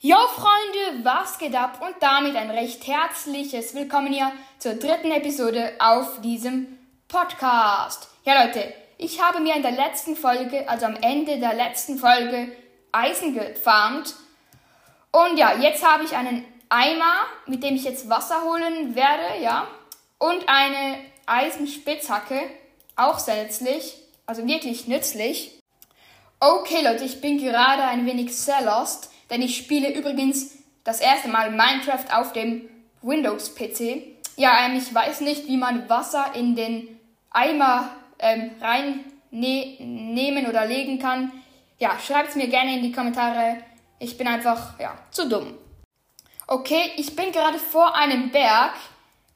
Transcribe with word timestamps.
Jo 0.00 0.16
Freunde, 0.28 1.04
was 1.04 1.38
geht 1.38 1.56
ab? 1.56 1.80
Und 1.82 1.96
damit 1.98 2.36
ein 2.36 2.52
recht 2.52 2.86
herzliches 2.86 3.74
Willkommen 3.74 4.12
hier 4.12 4.30
zur 4.60 4.74
dritten 4.74 5.10
Episode 5.10 5.72
auf 5.80 6.20
diesem 6.20 6.78
Podcast. 7.08 8.06
Ja 8.24 8.44
Leute, 8.44 8.72
ich 8.96 9.20
habe 9.20 9.40
mir 9.40 9.56
in 9.56 9.62
der 9.62 9.72
letzten 9.72 10.14
Folge, 10.14 10.68
also 10.68 10.86
am 10.86 10.94
Ende 10.94 11.40
der 11.40 11.52
letzten 11.52 11.98
Folge, 11.98 12.52
Eisen 12.92 13.34
gefarmt. 13.34 14.14
Und 15.10 15.36
ja, 15.36 15.56
jetzt 15.56 15.84
habe 15.84 16.04
ich 16.04 16.14
einen 16.14 16.44
Eimer, 16.68 17.16
mit 17.46 17.64
dem 17.64 17.74
ich 17.74 17.82
jetzt 17.82 18.08
Wasser 18.08 18.44
holen 18.44 18.94
werde, 18.94 19.42
ja. 19.42 19.66
Und 20.18 20.48
eine 20.48 21.00
Eisenspitzhacke, 21.26 22.40
auch 22.94 23.18
sehr 23.18 23.42
nützlich, 23.42 23.96
also 24.26 24.46
wirklich 24.46 24.86
nützlich. 24.86 25.60
Okay 26.38 26.82
Leute, 26.84 27.02
ich 27.02 27.20
bin 27.20 27.38
gerade 27.38 27.82
ein 27.82 28.06
wenig 28.06 28.36
sehr 28.36 28.62
lost 28.62 29.10
denn 29.30 29.42
ich 29.42 29.56
spiele 29.56 29.94
übrigens 29.94 30.56
das 30.84 31.00
erste 31.00 31.28
Mal 31.28 31.50
Minecraft 31.50 32.06
auf 32.12 32.32
dem 32.32 32.68
Windows-PC. 33.02 34.02
Ja, 34.36 34.66
ähm, 34.66 34.76
ich 34.76 34.92
weiß 34.94 35.20
nicht, 35.20 35.46
wie 35.48 35.56
man 35.56 35.88
Wasser 35.88 36.32
in 36.34 36.54
den 36.54 36.98
Eimer 37.30 37.90
ähm, 38.18 38.52
reinnehmen 38.60 40.46
oder 40.46 40.66
legen 40.66 40.98
kann. 40.98 41.32
Ja, 41.78 41.98
schreibt 41.98 42.30
es 42.30 42.36
mir 42.36 42.48
gerne 42.48 42.76
in 42.76 42.82
die 42.82 42.92
Kommentare. 42.92 43.58
Ich 43.98 44.16
bin 44.16 44.26
einfach, 44.26 44.78
ja, 44.80 44.94
zu 45.10 45.28
dumm. 45.28 45.54
Okay, 46.46 46.92
ich 46.96 47.14
bin 47.14 47.30
gerade 47.32 47.58
vor 47.58 47.94
einem 47.94 48.30
Berg. 48.30 48.72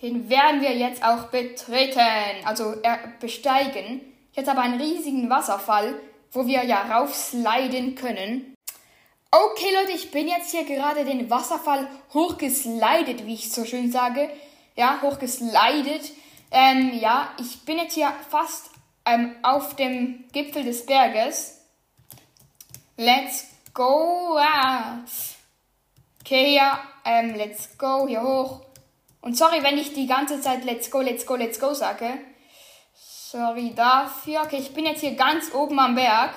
Den 0.00 0.28
werden 0.28 0.60
wir 0.60 0.74
jetzt 0.76 1.04
auch 1.04 1.24
betreten, 1.24 2.00
also 2.44 2.74
äh, 2.82 2.96
besteigen. 3.20 4.00
Jetzt 4.32 4.48
aber 4.48 4.62
einen 4.62 4.80
riesigen 4.80 5.30
Wasserfall, 5.30 5.94
wo 6.32 6.46
wir 6.46 6.64
ja 6.64 6.82
raufsliden 6.82 7.94
können. 7.94 8.53
Okay, 9.36 9.74
Leute, 9.74 9.90
ich 9.90 10.12
bin 10.12 10.28
jetzt 10.28 10.52
hier 10.52 10.62
gerade 10.62 11.04
den 11.04 11.28
Wasserfall 11.28 11.88
hochgeslidet, 12.12 13.26
wie 13.26 13.34
ich 13.34 13.50
so 13.50 13.64
schön 13.64 13.90
sage. 13.90 14.30
Ja, 14.76 15.00
hochgeslidet. 15.02 16.12
Ähm, 16.52 16.96
ja, 17.00 17.30
ich 17.40 17.64
bin 17.64 17.78
jetzt 17.78 17.94
hier 17.94 18.12
fast 18.30 18.70
ähm, 19.04 19.34
auf 19.42 19.74
dem 19.74 20.24
Gipfel 20.30 20.62
des 20.62 20.86
Berges. 20.86 21.62
Let's 22.96 23.48
go. 23.72 24.38
Ah. 24.38 25.00
Okay, 26.20 26.54
ja, 26.54 26.78
ähm, 27.04 27.34
let's 27.34 27.76
go 27.76 28.06
hier 28.06 28.22
hoch. 28.22 28.60
Und 29.20 29.36
sorry, 29.36 29.64
wenn 29.64 29.78
ich 29.78 29.94
die 29.94 30.06
ganze 30.06 30.40
Zeit 30.42 30.64
let's 30.64 30.92
go, 30.92 31.00
let's 31.00 31.26
go, 31.26 31.34
let's 31.34 31.58
go 31.58 31.74
sage. 31.74 32.18
Sorry 32.94 33.72
dafür. 33.74 34.42
Okay, 34.42 34.58
ich 34.58 34.72
bin 34.72 34.84
jetzt 34.84 35.00
hier 35.00 35.16
ganz 35.16 35.52
oben 35.52 35.80
am 35.80 35.96
Berg 35.96 36.34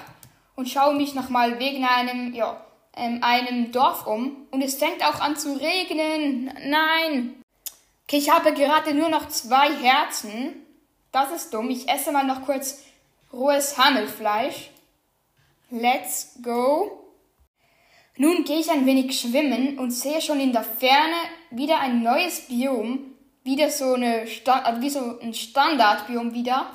und 0.55 0.67
schaue 0.67 0.95
mich 0.95 1.13
nochmal 1.13 1.59
wegen 1.59 1.85
einem, 1.85 2.33
ja, 2.33 2.63
ähm, 2.97 3.19
einem 3.21 3.71
Dorf 3.71 4.07
um 4.07 4.47
und 4.51 4.61
es 4.61 4.75
fängt 4.75 5.03
auch 5.03 5.19
an 5.19 5.35
zu 5.35 5.53
regnen. 5.53 6.51
Nein. 6.65 7.41
Okay, 8.03 8.17
ich 8.17 8.29
habe 8.29 8.53
gerade 8.53 8.93
nur 8.93 9.09
noch 9.09 9.27
zwei 9.29 9.71
Herzen. 9.71 10.65
Das 11.11 11.31
ist 11.31 11.53
dumm. 11.53 11.69
Ich 11.69 11.89
esse 11.89 12.11
mal 12.11 12.25
noch 12.25 12.45
kurz 12.45 12.83
rohes 13.33 13.77
Hammelfleisch. 13.77 14.71
Let's 15.69 16.39
go. 16.41 17.03
Nun 18.15 18.45
gehe 18.45 18.59
ich 18.59 18.71
ein 18.71 18.85
wenig 18.85 19.19
schwimmen 19.19 19.77
und 19.77 19.91
sehe 19.91 20.21
schon 20.21 20.39
in 20.39 20.51
der 20.51 20.63
Ferne 20.63 21.15
wieder 21.51 21.79
ein 21.79 22.01
neues 22.01 22.47
Biom. 22.47 23.13
Wieder 23.43 23.69
so 23.69 23.93
eine 23.93 24.27
Sta 24.27 24.59
also 24.59 24.81
wie 24.81 24.89
so 24.89 25.19
ein 25.19 25.33
Standardbiom 25.33 26.33
wieder. 26.33 26.71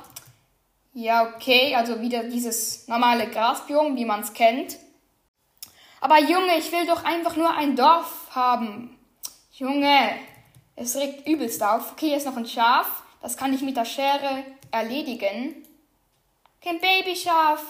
Ja, 0.93 1.33
okay, 1.35 1.73
also 1.75 2.01
wieder 2.01 2.23
dieses 2.23 2.87
normale 2.87 3.27
Grasbiom, 3.27 3.95
wie 3.97 4.05
man 4.05 4.21
es 4.21 4.33
kennt. 4.33 4.77
Aber 6.03 6.19
Junge, 6.19 6.57
ich 6.57 6.69
will 6.73 6.85
doch 6.85 7.05
einfach 7.05 7.37
nur 7.37 7.55
ein 7.55 7.77
Dorf 7.77 8.27
haben. 8.31 8.99
Junge, 9.53 10.19
es 10.75 10.97
regt 10.97 11.25
übelst 11.25 11.63
auf. 11.63 11.93
Okay, 11.93 12.07
hier 12.07 12.17
ist 12.17 12.25
noch 12.25 12.35
ein 12.35 12.45
Schaf. 12.45 13.03
Das 13.21 13.37
kann 13.37 13.53
ich 13.53 13.61
mit 13.61 13.77
der 13.77 13.85
Schere 13.85 14.43
erledigen. 14.69 15.65
Kein 16.61 16.81
Babyschaf. 16.81 17.63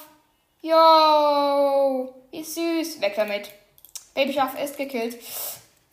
Yo, 0.64 2.12
wie 2.32 2.44
süß. 2.44 3.02
Weg 3.02 3.14
damit. 3.16 3.52
Babyschaf 4.16 4.60
ist 4.60 4.78
gekillt. 4.78 5.16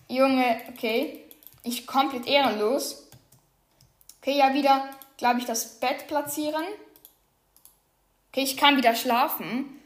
Junge, 0.08 0.62
okay. 0.70 1.22
Ich 1.62 1.86
komplett 1.86 2.26
ehrenlos. 2.26 3.06
Okay, 4.22 4.38
ja, 4.38 4.54
wieder, 4.54 4.88
glaube 5.18 5.40
ich, 5.40 5.44
das 5.44 5.78
Bett 5.78 6.06
platzieren. 6.06 6.64
Okay, 8.32 8.44
ich 8.44 8.56
kann 8.56 8.78
wieder 8.78 8.94
schlafen 8.94 9.79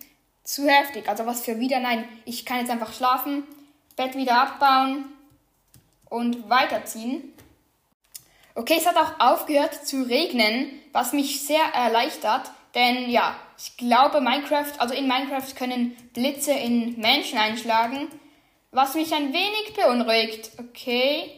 zu 0.45 0.69
heftig. 0.69 1.09
Also 1.09 1.27
was 1.27 1.45
für 1.45 1.59
wieder? 1.59 1.81
Nein, 1.81 2.07
ich 2.25 2.45
kann 2.47 2.59
jetzt 2.59 2.71
einfach 2.71 2.93
schlafen, 2.93 3.45
Bett 3.97 4.15
wieder 4.15 4.41
abbauen 4.41 5.07
und 6.09 6.49
weiterziehen. 6.49 7.33
Okay, 8.55 8.77
es 8.79 8.87
hat 8.87 8.97
auch 8.97 9.19
aufgehört 9.19 9.87
zu 9.87 10.03
regnen, 10.03 10.71
was 10.93 11.13
mich 11.13 11.45
sehr 11.45 11.65
erleichtert, 11.75 12.53
denn 12.75 13.11
ja, 13.11 13.35
ich 13.59 13.77
glaube 13.77 14.21
Minecraft, 14.21 14.73
also 14.79 14.95
in 14.95 15.09
Minecraft 15.09 15.55
können 15.57 15.97
Blitze 16.13 16.53
in 16.53 16.99
Menschen 17.01 17.39
einschlagen, 17.39 18.09
was 18.71 18.95
mich 18.95 19.13
ein 19.13 19.33
wenig 19.33 19.75
beunruhigt. 19.75 20.51
Okay. 20.59 21.33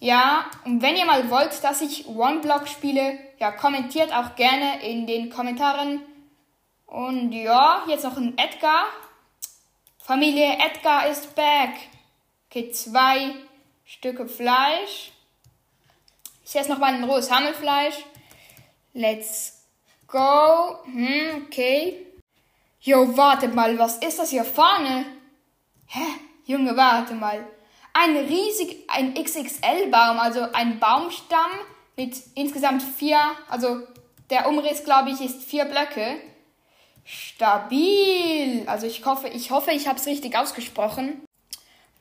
Ja, 0.00 0.50
und 0.64 0.82
wenn 0.82 0.96
ihr 0.96 1.06
mal 1.06 1.30
wollt, 1.30 1.64
dass 1.64 1.80
ich 1.80 2.06
One 2.06 2.40
Block 2.40 2.68
spiele, 2.68 3.18
ja, 3.38 3.52
kommentiert 3.52 4.12
auch 4.14 4.36
gerne 4.36 4.82
in 4.82 5.06
den 5.06 5.30
Kommentaren. 5.30 6.02
Und 6.86 7.32
ja, 7.32 7.84
jetzt 7.88 8.04
noch 8.04 8.16
ein 8.16 8.38
Edgar. 8.38 8.86
Familie 9.98 10.56
Edgar 10.58 11.08
ist 11.08 11.34
back. 11.34 11.70
Okay, 12.48 12.70
zwei 12.70 13.34
Stücke 13.84 14.26
Fleisch. 14.28 15.12
Ich 16.44 16.54
esse 16.54 16.70
noch 16.70 16.78
mal 16.78 16.94
ein 16.94 17.04
rohes 17.04 17.30
Hammelfleisch. 17.30 18.04
Let's 18.92 19.64
go. 20.06 20.78
Hm, 20.84 21.46
okay. 21.46 22.06
Jo, 22.80 23.16
warte 23.16 23.48
mal, 23.48 23.76
was 23.78 23.98
ist 23.98 24.18
das 24.18 24.30
hier 24.30 24.44
vorne? 24.44 25.04
Hä? 25.86 26.04
Junge, 26.44 26.76
warte 26.76 27.14
mal. 27.14 27.44
Ein 27.92 28.16
riesig, 28.16 28.88
ein 28.88 29.14
XXL-Baum, 29.14 30.20
also 30.20 30.42
ein 30.52 30.78
Baumstamm 30.78 31.50
mit 31.96 32.14
insgesamt 32.34 32.82
vier, 32.82 33.18
also 33.48 33.80
der 34.30 34.48
Umriss, 34.48 34.84
glaube 34.84 35.10
ich, 35.10 35.20
ist 35.20 35.42
vier 35.42 35.64
Blöcke. 35.64 36.20
Stabil. 37.06 38.64
Also 38.66 38.86
ich 38.86 39.04
hoffe, 39.04 39.28
ich 39.28 39.50
hoffe, 39.52 39.70
ich 39.70 39.86
habe 39.86 39.98
es 39.98 40.06
richtig 40.06 40.36
ausgesprochen. 40.36 41.22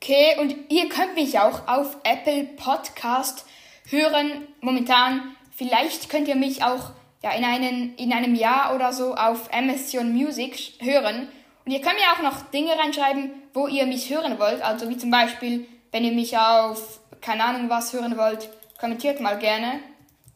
Okay, 0.02 0.36
und 0.40 0.56
ihr 0.70 0.90
könnt 0.90 1.16
mich 1.16 1.40
auch 1.40 1.68
auf 1.68 1.98
Apple 2.04 2.44
Podcast 2.44 3.46
hören. 3.90 4.48
Momentan, 4.62 5.36
vielleicht 5.56 6.10
könnt 6.10 6.28
ihr 6.28 6.36
mich 6.36 6.64
auch 6.64 6.92
ja, 7.24 7.32
in, 7.32 7.44
einen, 7.44 7.96
in 7.96 8.14
einem 8.14 8.36
Jahr 8.36 8.76
oder 8.76 8.92
so 8.94 9.16
auf 9.16 9.54
Amazon 9.54 10.12
Music 10.12 10.74
hören. 10.80 11.28
Und 11.66 11.72
ihr 11.72 11.82
könnt 11.82 11.96
mir 11.96 12.12
auch 12.14 12.22
noch 12.22 12.50
Dinge 12.52 12.78
reinschreiben, 12.78 13.32
wo 13.54 13.68
ihr 13.68 13.86
mich 13.86 14.10
hören 14.10 14.38
wollt. 14.40 14.62
Also 14.62 14.90
wie 14.90 14.98
zum 14.98 15.12
Beispiel, 15.12 15.68
wenn 15.92 16.04
ihr 16.04 16.12
mich 16.12 16.38
auf 16.38 17.00
keine 17.22 17.44
Ahnung 17.44 17.70
was 17.70 17.94
hören 17.94 18.18
wollt, 18.18 18.50
kommentiert 18.80 19.20
mal 19.20 19.38
gerne. 19.38 19.80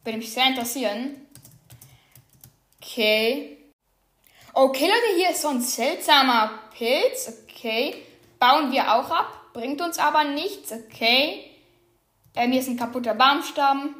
Würde 0.04 0.18
mich 0.18 0.32
sehr 0.32 0.48
interessieren. 0.48 1.16
Okay. 2.82 3.59
Okay, 4.54 4.88
Leute, 4.88 5.16
hier 5.16 5.30
ist 5.30 5.42
so 5.42 5.50
ein 5.50 5.62
seltsamer 5.62 6.60
Pilz. 6.76 7.32
Okay. 7.44 7.96
Bauen 8.40 8.72
wir 8.72 8.96
auch 8.96 9.10
ab. 9.12 9.52
Bringt 9.54 9.80
uns 9.82 10.00
aber 10.00 10.24
nichts. 10.24 10.72
Okay. 10.72 11.44
Ähm, 12.36 12.52
hier 12.52 12.62
ist 12.62 12.68
ein 12.68 12.78
kaputter 12.78 13.14
Baumstamm. 13.14 13.96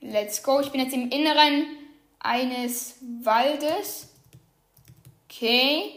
Let's 0.00 0.42
go. 0.42 0.60
Ich 0.60 0.70
bin 0.70 0.80
jetzt 0.80 0.94
im 0.94 1.10
Inneren 1.10 1.66
eines 2.18 2.96
Waldes. 3.22 4.08
Okay. 5.28 5.92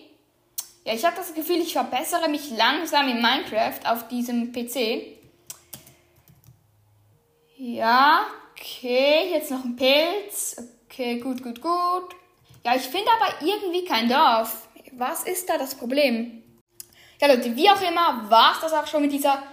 Ja, 0.85 0.93
ich 0.93 1.05
habe 1.05 1.15
das 1.15 1.33
Gefühl, 1.33 1.61
ich 1.61 1.71
verbessere 1.71 2.27
mich 2.27 2.51
langsam 2.51 3.07
in 3.07 3.21
Minecraft 3.21 3.79
auf 3.85 4.09
diesem 4.09 4.51
PC. 4.51 5.19
Ja, 7.55 8.25
okay. 8.51 9.31
Jetzt 9.31 9.51
noch 9.51 9.63
ein 9.63 9.77
Pilz. 9.77 10.57
Okay, 10.89 11.19
gut, 11.19 11.41
gut, 11.41 11.61
gut. 11.61 12.22
Ja, 12.65 12.75
ich 12.75 12.83
finde 12.83 13.11
aber 13.11 13.45
irgendwie 13.45 13.83
kein 13.83 14.07
Dorf. 14.07 14.67
Was 14.93 15.23
ist 15.23 15.49
da 15.49 15.57
das 15.57 15.75
Problem? 15.75 16.43
Ja, 17.19 17.27
Leute, 17.27 17.55
wie 17.55 17.69
auch 17.69 17.81
immer, 17.81 18.29
war 18.29 18.53
es 18.53 18.61
das 18.61 18.73
auch 18.73 18.87
schon 18.87 19.01
mit 19.01 19.11
dieser 19.11 19.43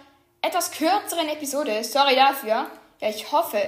etwas 0.43 0.71
kürzeren 0.71 1.29
Episode. 1.29 1.83
Sorry 1.83 2.15
dafür. 2.15 2.71
Ja, 3.01 3.09
ich 3.09 3.31
hoffe, 3.33 3.61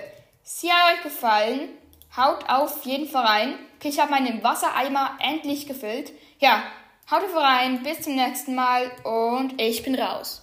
sie 0.43 0.73
hat 0.73 0.95
euch 0.95 1.03
gefallen. 1.03 1.71
Haut 2.17 2.49
auf 2.49 2.85
jeden 2.85 3.09
Fall 3.09 3.25
rein. 3.25 3.59
Okay, 3.77 3.89
ich 3.89 3.99
habe 3.99 4.13
meinen 4.13 4.45
Wassereimer 4.45 5.19
endlich 5.21 5.67
gefüllt. 5.67 6.13
Ja, 6.39 6.63
haut 7.11 7.25
auf 7.25 7.35
rein. 7.35 7.83
Bis 7.83 8.03
zum 8.03 8.15
nächsten 8.15 8.55
Mal 8.55 8.93
und 9.03 9.61
ich 9.61 9.83
bin 9.83 9.95
raus. 9.95 10.41